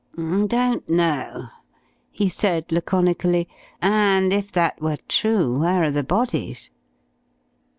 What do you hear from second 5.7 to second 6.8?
are the bodies?...